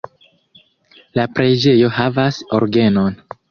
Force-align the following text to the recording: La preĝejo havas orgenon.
La 1.19 1.27
preĝejo 1.35 1.93
havas 1.99 2.43
orgenon. 2.61 3.25